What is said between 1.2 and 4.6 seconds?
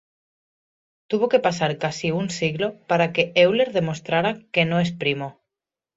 que pasar casi un siglo para que Euler demostrara